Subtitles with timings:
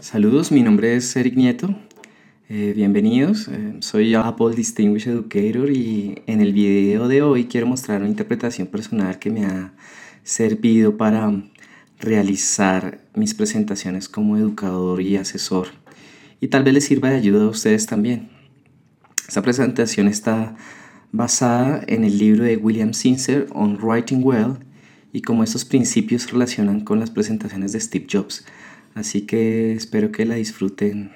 [0.00, 1.74] Saludos, mi nombre es Eric Nieto.
[2.48, 8.02] Eh, bienvenidos, eh, soy Apple Distinguished Educator y en el video de hoy quiero mostrar
[8.02, 9.72] una interpretación personal que me ha
[10.22, 11.42] servido para
[11.98, 15.66] realizar mis presentaciones como educador y asesor
[16.40, 18.28] y tal vez les sirva de ayuda a ustedes también.
[19.26, 20.54] Esta presentación está
[21.10, 24.58] basada en el libro de William Sincer On Writing Well
[25.12, 28.44] y cómo estos principios relacionan con las presentaciones de Steve Jobs.
[28.98, 31.12] Así que espero que la disfruten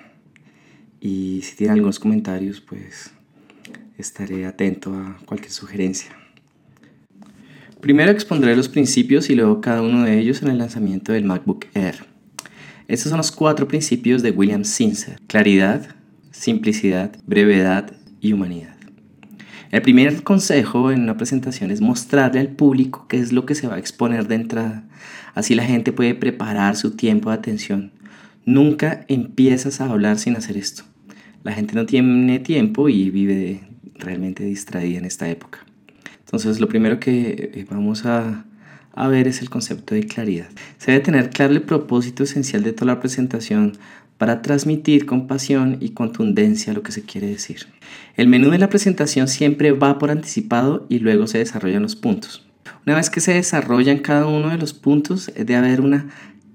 [1.00, 3.10] y si tienen algunos comentarios, pues
[3.98, 6.12] estaré atento a cualquier sugerencia.
[7.80, 11.66] Primero expondré los principios y luego cada uno de ellos en el lanzamiento del MacBook
[11.74, 12.04] Air.
[12.86, 15.18] Estos son los cuatro principios de William Sincer.
[15.26, 15.96] Claridad,
[16.30, 18.71] simplicidad, brevedad y humanidad.
[19.72, 23.66] El primer consejo en una presentación es mostrarle al público qué es lo que se
[23.66, 24.84] va a exponer de entrada.
[25.34, 27.90] Así la gente puede preparar su tiempo de atención.
[28.44, 30.82] Nunca empiezas a hablar sin hacer esto.
[31.42, 33.62] La gente no tiene tiempo y vive
[33.94, 35.60] realmente distraída en esta época.
[36.18, 38.44] Entonces lo primero que eh, vamos a,
[38.92, 40.48] a ver es el concepto de claridad.
[40.76, 43.72] Se debe tener claro el propósito esencial de toda la presentación
[44.22, 47.66] para transmitir con pasión y contundencia lo que se quiere decir.
[48.16, 52.46] El menú de la presentación siempre va por anticipado y luego se desarrollan los puntos.
[52.86, 56.06] Una vez que se desarrollan cada uno de los puntos, debe haber una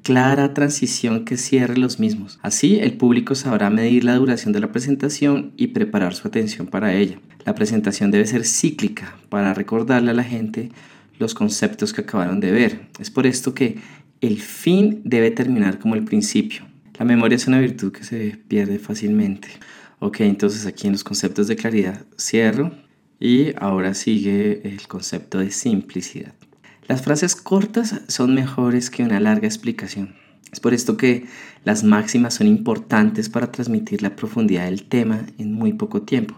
[0.02, 2.40] clara transición que cierre los mismos.
[2.42, 6.94] Así, el público sabrá medir la duración de la presentación y preparar su atención para
[6.94, 7.20] ella.
[7.44, 10.72] La presentación debe ser cíclica para recordarle a la gente
[11.20, 12.88] los conceptos que acabaron de ver.
[12.98, 13.76] Es por esto que
[14.22, 16.64] el fin debe terminar como el principio.
[17.00, 19.50] La memoria es una virtud que se pierde fácilmente.
[20.00, 22.72] Ok, entonces aquí en los conceptos de claridad cierro
[23.20, 26.34] y ahora sigue el concepto de simplicidad.
[26.88, 30.16] Las frases cortas son mejores que una larga explicación.
[30.52, 31.26] Es por esto que
[31.66, 36.36] las máximas son importantes para transmitir la profundidad del tema en muy poco tiempo.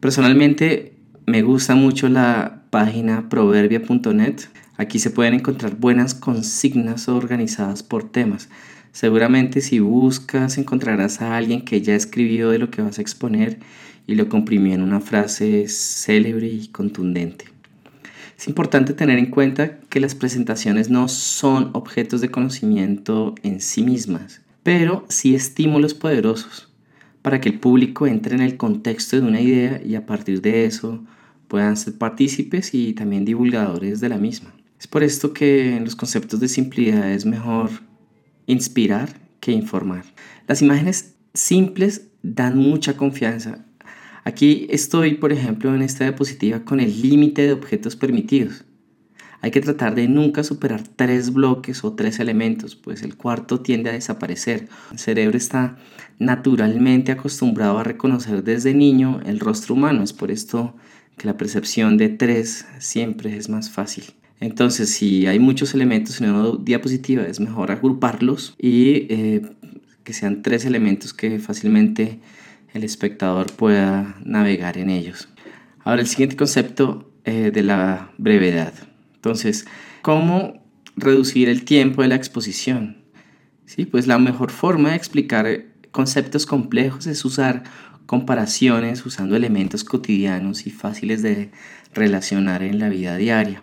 [0.00, 0.94] Personalmente
[1.26, 4.40] me gusta mucho la página proverbia.net.
[4.76, 8.48] Aquí se pueden encontrar buenas consignas organizadas por temas.
[8.94, 13.58] Seguramente si buscas encontrarás a alguien que ya escribió de lo que vas a exponer
[14.06, 17.46] y lo comprimió en una frase célebre y contundente.
[18.38, 23.82] Es importante tener en cuenta que las presentaciones no son objetos de conocimiento en sí
[23.82, 26.72] mismas, pero sí estímulos poderosos
[27.20, 30.66] para que el público entre en el contexto de una idea y a partir de
[30.66, 31.02] eso
[31.48, 34.54] puedan ser partícipes y también divulgadores de la misma.
[34.78, 37.70] Es por esto que en los conceptos de simplicidad es mejor
[38.46, 40.04] inspirar que informar.
[40.46, 43.64] Las imágenes simples dan mucha confianza
[44.26, 48.64] Aquí estoy, por ejemplo, en esta diapositiva con el límite de objetos permitidos.
[49.42, 53.90] Hay que tratar de nunca superar tres bloques o tres elementos, pues el cuarto tiende
[53.90, 54.68] a desaparecer.
[54.90, 55.76] El cerebro está
[56.18, 60.74] naturalmente acostumbrado a reconocer desde niño el rostro humano, es por esto
[61.18, 64.04] que la percepción de tres siempre es más fácil.
[64.40, 69.42] Entonces, si hay muchos elementos en una diapositiva, es mejor agruparlos y eh,
[70.02, 72.20] que sean tres elementos que fácilmente
[72.72, 75.28] el espectador pueda navegar en ellos.
[75.84, 78.74] Ahora el siguiente concepto eh, de la brevedad.
[79.14, 79.66] Entonces,
[80.02, 80.62] ¿cómo
[80.96, 82.98] reducir el tiempo de la exposición?
[83.66, 87.62] Sí, pues la mejor forma de explicar conceptos complejos es usar
[88.06, 91.50] comparaciones usando elementos cotidianos y fáciles de
[91.94, 93.62] relacionar en la vida diaria,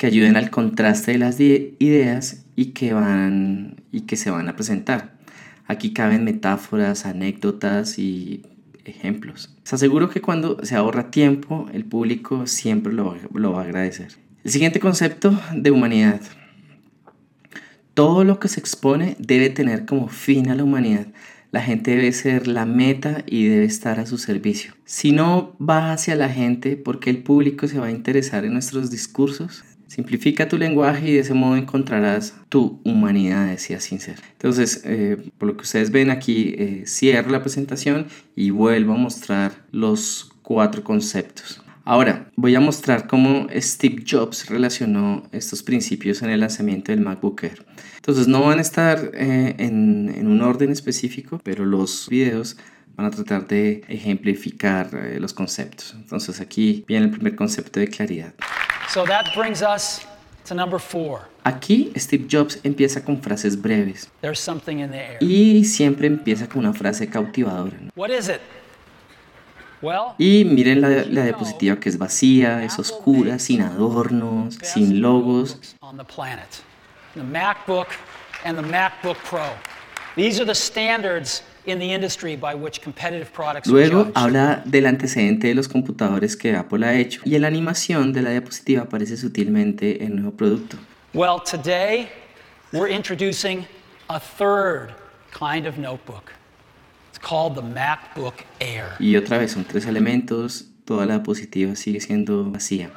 [0.00, 4.56] que ayuden al contraste de las ideas y que, van, y que se van a
[4.56, 5.18] presentar.
[5.66, 8.40] Aquí caben metáforas, anécdotas y
[8.86, 9.54] ejemplos.
[9.62, 13.14] Se aseguro que cuando se ahorra tiempo, el público siempre lo,
[13.52, 14.12] va a agradecer.
[14.42, 16.22] El siguiente concepto de humanidad.
[17.92, 21.08] Todo lo que se expone debe tener como fin a la humanidad.
[21.52, 24.72] La gente debe ser la meta y debe estar a su servicio.
[24.86, 28.90] Si no va hacia la gente, porque el público se va a interesar en nuestros
[28.90, 29.62] discursos?
[29.90, 34.20] Simplifica tu lenguaje y de ese modo encontrarás tu humanidad, decía Sincer.
[34.34, 38.06] Entonces, eh, por lo que ustedes ven aquí, eh, cierro la presentación
[38.36, 41.60] y vuelvo a mostrar los cuatro conceptos.
[41.84, 47.42] Ahora, voy a mostrar cómo Steve Jobs relacionó estos principios en el lanzamiento del MacBook
[47.42, 47.66] Air.
[47.96, 52.56] Entonces, no van a estar eh, en, en, un orden específico, pero los videos
[52.94, 55.96] van a tratar de ejemplificar los conceptos.
[55.96, 58.34] Entonces, aquí viene el primer concepto de claridad.
[58.92, 60.04] So that brings us
[60.46, 61.28] to number four.
[61.44, 64.10] Aquí Steve Jobs empieza con frases breves.
[64.20, 65.18] There's something in the air.
[65.20, 67.76] Y siempre empieza con una frase cautivadora.
[67.94, 68.40] What is it?
[69.80, 75.76] Well, y miren la, la diapositiva que es vacía, es oscura, sin adornos, sin logos.
[75.80, 76.62] On the planet.
[77.14, 77.86] The MacBook
[78.44, 79.52] and the MacBook Pro.
[80.16, 84.86] These are the standards in the industry by which competitive products are Luego habla del
[84.86, 88.82] antecedente de los computadores que Apple ha hecho y en la animación de la diapositiva
[88.82, 90.76] aparece sutilmente el nuevo producto.
[91.12, 92.08] Well, today
[92.72, 93.66] we're introducing
[94.08, 94.94] a third
[95.32, 96.32] kind of notebook.
[97.10, 98.96] It's called the MacBook Air.
[98.98, 102.90] Y otra vez son tres elementos, toda la diapositiva sigue siendo vacía.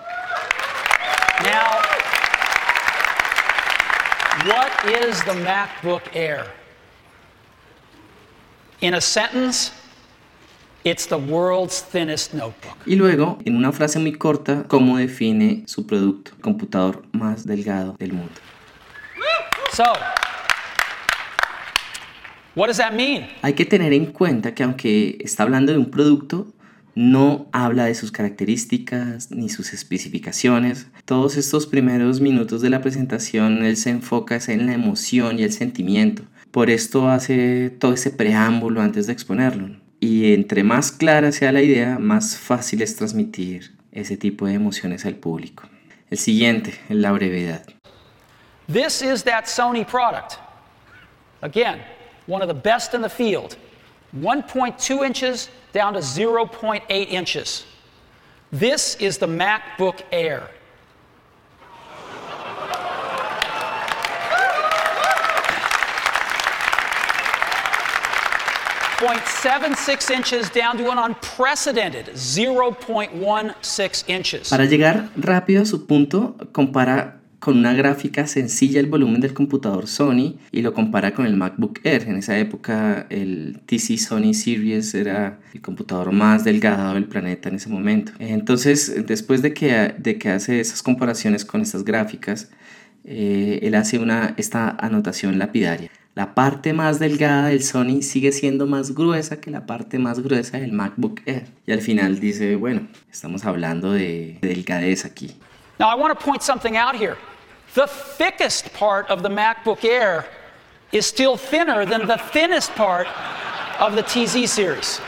[1.44, 1.82] Now,
[4.46, 6.46] what is the MacBook Air?
[8.84, 9.72] In a sentence,
[10.84, 12.76] it's the world's thinnest notebook.
[12.86, 18.12] Y luego, en una frase muy corta, cómo define su producto, computador más delgado del
[18.12, 18.34] mundo.
[19.72, 19.86] So,
[22.56, 23.30] what does that mean?
[23.42, 26.54] Hay que tener en cuenta que aunque está hablando de un producto,
[26.94, 30.88] no habla de sus características ni sus especificaciones.
[31.06, 35.54] Todos estos primeros minutos de la presentación, él se enfoca en la emoción y el
[35.54, 36.24] sentimiento.
[36.54, 39.76] Por esto hace todo ese preámbulo antes de exponerlo.
[40.00, 45.04] Y entre más clara sea la idea, más fácil es transmitir ese tipo de emociones
[45.08, 45.64] al público.
[46.12, 47.66] El siguiente, la brevedad.
[48.72, 50.38] This is that Sony product.
[51.42, 51.82] Again,
[52.28, 53.58] one of the best in the field.
[54.16, 57.66] 1.2 inches down to 0.8 inches.
[58.52, 60.44] This is the MacBook Air.
[60.44, 60.52] Point
[62.44, 62.92] seven six
[64.54, 64.62] inches
[64.94, 65.02] down
[68.04, 68.93] to an unprecedented 0.16 inches.
[74.50, 79.88] Para llegar rápido a su punto, compara con una gráfica sencilla el volumen del computador
[79.88, 82.04] Sony y lo compara con el MacBook Air.
[82.04, 87.56] En esa época el TC Sony Series era el computador más delgado del planeta en
[87.56, 88.14] ese momento.
[88.20, 92.50] Entonces, después de que, de que hace esas comparaciones con estas gráficas,
[93.04, 95.92] eh, él hace una, esta anotación lapidaria.
[96.16, 100.60] La parte más delgada del Sony sigue siendo más gruesa que la parte más gruesa
[100.60, 101.48] del MacBook Air.
[101.66, 105.36] Y al final dice, bueno, estamos hablando de, de delgadez aquí.
[105.80, 107.18] Now, I want to point something out here.
[107.74, 110.26] The thickest part of the MacBook Air
[110.92, 113.08] is still thinner than the thinnest part
[113.80, 115.02] of the TZ series.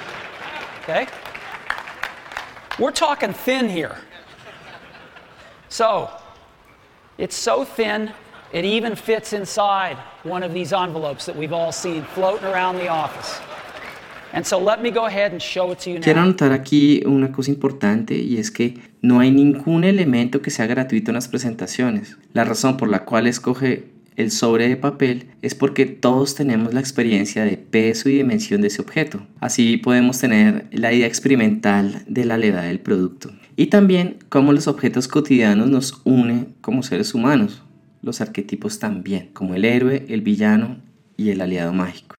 [0.81, 1.07] Okay?
[2.79, 3.95] We're talking thin here.
[5.69, 6.09] So,
[7.17, 8.11] it's so thin,
[8.55, 12.87] it even fits inside one of these envelopes that we've all seen floating around the
[12.87, 13.41] office.
[14.31, 17.33] And so let me go ahead and show it to you Quiero anotar aquí una
[17.33, 22.17] cosa importante y es que no hay ningún elemento que sea gratuito en las presentaciones.
[22.31, 26.79] La razón por la cual escoge el sobre de papel es porque todos tenemos la
[26.79, 29.19] experiencia de peso y dimensión de ese objeto.
[29.41, 33.31] Así podemos tener la idea experimental de la levedad del producto.
[33.57, 37.64] Y también cómo los objetos cotidianos nos unen como seres humanos.
[38.05, 40.77] Los arquetipos también, como el héroe, el villano
[41.17, 42.13] y el aliado mágico.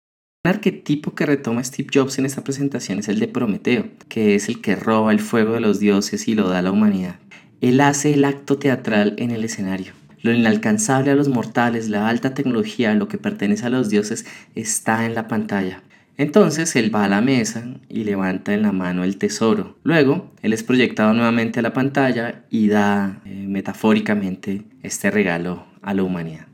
[0.45, 4.49] Un arquetipo que retoma Steve Jobs en esta presentación es el de Prometeo, que es
[4.49, 7.21] el que roba el fuego de los dioses y lo da a la humanidad.
[7.61, 9.93] Él hace el acto teatral en el escenario.
[10.23, 15.07] Lo inalcanzable a los mortales, la alta tecnología, lo que pertenece a los dioses, está
[15.07, 15.85] en la pantalla.
[16.19, 19.77] Entonces él va a la mesa y levanta en la mano el tesoro.
[19.83, 25.93] Luego, él es proyectado nuevamente a la pantalla y da eh, metafóricamente este regalo a
[25.93, 26.47] la humanidad.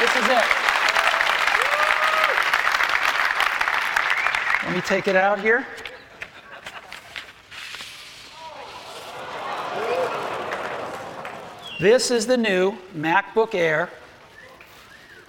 [0.00, 0.44] This is it.
[4.66, 5.64] Let me take it out here.
[11.80, 13.88] This is the new MacBook Air,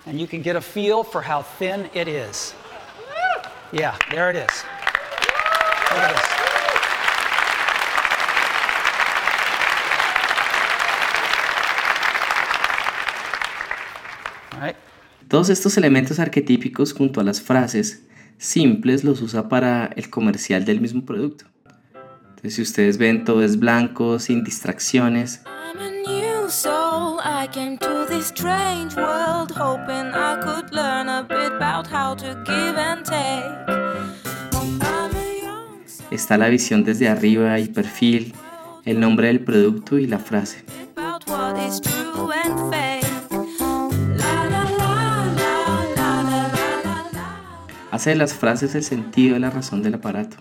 [0.06, 2.54] and you can get a feel for how thin it is.
[3.72, 4.64] Yeah, there it is.
[5.90, 6.22] There it is.
[14.54, 14.76] All right.
[15.28, 18.04] Todos estos elementos arquetípicos junto a las frases
[18.38, 21.46] simples los usa para el comercial del mismo producto.
[22.30, 25.42] Entonces si ustedes ven todo es blanco, sin distracciones.
[25.46, 27.05] I'm a new soul.
[27.28, 32.36] I came to this strange world hoping I could learn a bit about how to
[32.46, 33.76] give and take.
[36.12, 38.36] Está la visión desde arriba y perfil,
[38.86, 40.64] el nombre del producto y la frase.
[47.90, 50.38] Hace de las frases el sentido y la razón del aparato.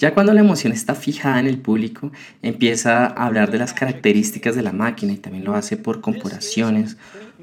[0.00, 4.56] Ya cuando la emoción está fijada en el público, empieza a hablar de las características
[4.56, 6.96] de la máquina y también lo hace por comparaciones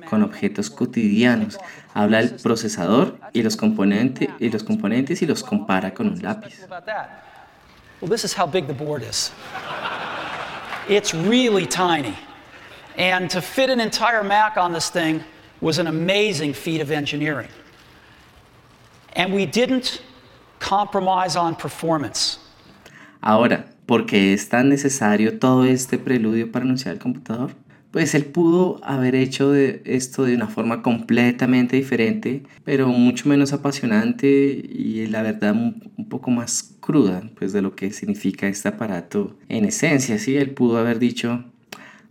[0.10, 1.60] con objetos cotidianos.
[1.94, 6.68] Habla del procesador y los, componentes, y los componentes y los compara con un lápiz.
[8.02, 9.32] Well, this is how big the board is.
[10.90, 12.16] It's really tiny.
[12.98, 15.24] And to fit an entire Mac on this thing
[15.62, 17.50] was an amazing feat of engineering.
[19.16, 20.02] And we didn't
[20.60, 22.40] compromise on performance.
[23.22, 27.52] Ahora, ¿por qué es tan necesario todo este preludio para anunciar el computador?
[27.92, 34.28] Pues él pudo haber hecho esto de una forma completamente diferente, pero mucho menos apasionante
[34.28, 39.66] y la verdad un poco más cruda, pues de lo que significa este aparato en
[39.66, 40.36] esencia, ¿sí?
[40.36, 41.44] Él pudo haber dicho,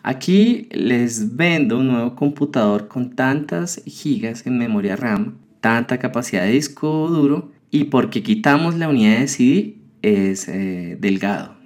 [0.02, 6.52] aquí les vendo un nuevo computador con tantas gigas en memoria RAM, tanta capacidad de
[6.52, 9.75] disco duro y porque quitamos la unidad de CD
[10.06, 11.56] es eh, delgado.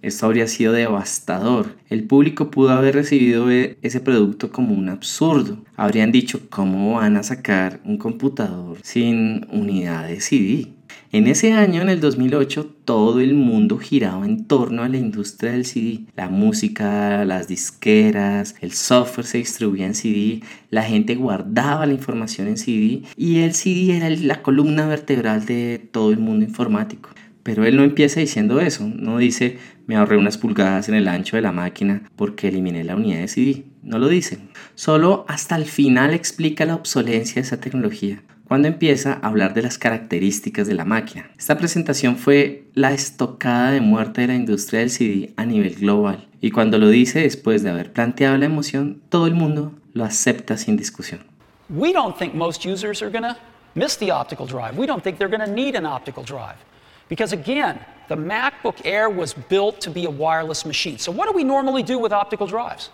[0.00, 1.76] Esto habría sido devastador.
[1.88, 5.58] El público pudo haber recibido e, ese producto como un absurdo.
[5.76, 10.72] Habrían dicho, ¿cómo van a sacar un computador sin unidad de CD?
[11.12, 15.52] En ese año, en el 2008, todo el mundo giraba en torno a la industria
[15.52, 16.06] del CD.
[16.16, 22.48] La música, las disqueras, el software se distribuía en CD, la gente guardaba la información
[22.48, 27.10] en CD y el CD era la columna vertebral de todo el mundo informático.
[27.42, 31.36] Pero él no empieza diciendo eso, no dice me ahorré unas pulgadas en el ancho
[31.36, 33.64] de la máquina porque eliminé la unidad de CD.
[33.82, 34.38] No lo dice.
[34.74, 39.62] Solo hasta el final explica la obsolencia de esa tecnología, cuando empieza a hablar de
[39.62, 41.30] las características de la máquina.
[41.36, 46.28] Esta presentación fue la estocada de muerte de la industria del CD a nivel global.
[46.40, 50.56] Y cuando lo dice después de haber planteado la emoción, todo el mundo lo acepta
[50.56, 51.20] sin discusión.
[51.68, 53.36] We don't think most users are to
[53.74, 54.78] miss the optical drive.
[54.78, 56.71] We don't think they're to need an optical drive.
[57.12, 57.78] Because again,
[58.08, 60.96] the MacBook Air was built to be a wireless machine.
[60.96, 62.88] So what do we normally do with optical drives?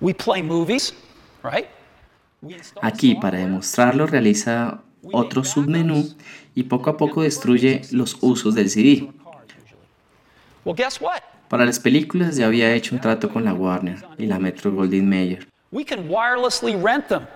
[0.00, 0.92] We play movies,
[1.42, 1.66] right?
[2.80, 4.78] Aquí, para demostrarlo, realiza
[5.12, 6.14] otro submenú
[6.54, 9.10] y poco a poco destruye los usos del CD.
[10.64, 11.24] Well, guess what?
[11.48, 15.08] Para las películas ya había hecho un trato con la Warner y la Metro Goldwyn
[15.08, 15.44] Mayer.
[15.72, 17.26] We can wirelessly rent them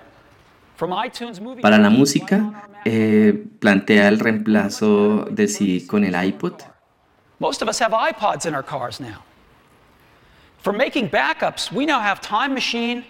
[1.60, 6.54] para la música, eh, plantea el reemplazo del CD con el iPod.
[7.38, 9.22] Most of us have iPods in our cars now.
[10.62, 13.04] For making backups, we now have Time Machine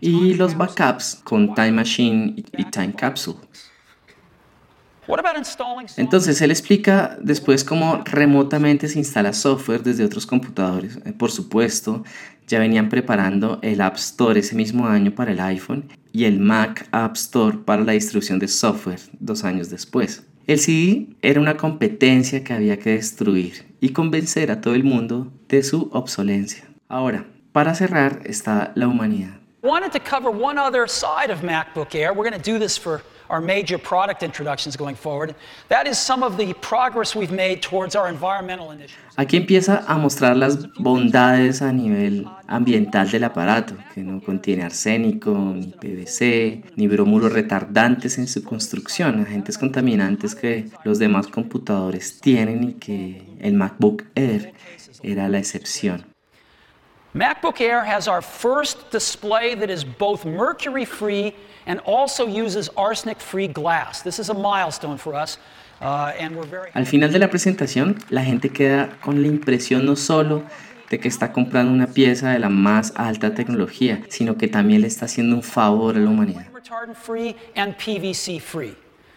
[0.00, 3.38] y los backups con Time Machine y Time Capsule.
[5.96, 10.98] Entonces él explica después cómo remotamente se instala software desde otros computadores.
[11.04, 12.04] Eh, por supuesto,
[12.46, 16.86] ya venían preparando el App Store ese mismo año para el iPhone y el Mac
[16.92, 20.24] App Store para la distribución de software dos años después.
[20.46, 25.32] El CD era una competencia que había que destruir y convencer a todo el mundo
[25.48, 26.64] de su obsolencia.
[26.88, 29.38] Ahora, para cerrar está la humanidad.
[29.62, 32.12] Wanted to cover one other side of MacBook Air.
[32.12, 33.02] We're going to do this for
[33.32, 35.34] our major product introductions going forward.
[35.68, 39.16] That is some of the progress we've made towards our environmental initiatives.
[39.16, 45.32] Aquí empieza a mostrar las bondades a nivel ambiental del aparato, que no contiene arsénico,
[45.32, 52.64] ni PVC, ni bromuro retardantes en su construcción, agentes contaminantes que los demás computadores tienen
[52.64, 54.52] y que el MacBook Air
[55.02, 56.12] era la excepción.
[57.14, 61.34] MacBook Air has our first display that is both mercury free
[61.66, 64.00] and also uses arsenic free glass.
[64.00, 65.36] This is a milestone for us.
[65.82, 69.84] Uh, and we're very Al final de la presentación, la gente queda con la impresión
[69.84, 70.44] no solo
[70.88, 74.86] de que está comprando una pieza de la más alta tecnología, sino que también le
[74.86, 76.46] está haciendo un favor a la humanidad.
[76.54, 78.74] retardant free and PVC free.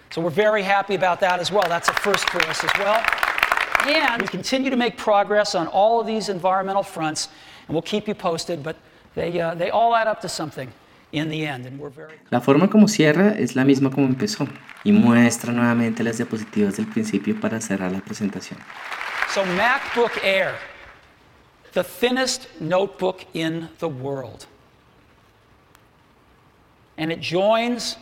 [0.10, 1.64] So we're very happy about that as well.
[1.70, 3.02] That's a first for us as well.
[3.88, 7.30] And we continue to make progress on all of these environmental fronts.
[7.68, 8.76] and we'll keep you posted, but
[9.16, 10.72] they, uh, they all add up to something.
[11.12, 12.12] In the end, and we're very...
[12.30, 14.50] La forma como cierra es la misma como empezó
[14.84, 18.60] y muestra nuevamente las diapositivas del principio para cerrar la presentación.
[19.30, 20.56] So MacBook Air,
[21.72, 24.48] the thinnest notebook in the world.
[26.98, 27.96] And it joins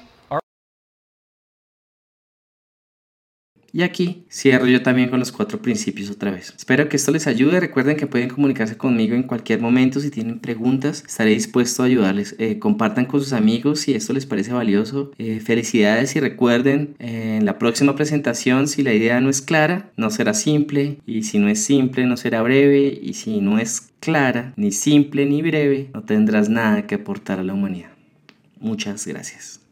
[3.75, 6.53] Y aquí cierro yo también con los cuatro principios otra vez.
[6.55, 7.59] Espero que esto les ayude.
[7.59, 9.99] Recuerden que pueden comunicarse conmigo en cualquier momento.
[9.99, 12.35] Si tienen preguntas, estaré dispuesto a ayudarles.
[12.37, 15.11] Eh, compartan con sus amigos si esto les parece valioso.
[15.17, 19.89] Eh, felicidades y recuerden eh, en la próxima presentación si la idea no es clara,
[19.97, 20.99] no será simple.
[21.07, 22.99] Y si no es simple, no será breve.
[23.01, 27.43] Y si no es clara, ni simple ni breve, no tendrás nada que aportar a
[27.43, 27.89] la humanidad.
[28.59, 29.62] Muchas gracias.